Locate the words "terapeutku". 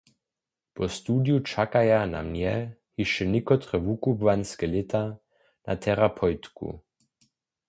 5.83-6.69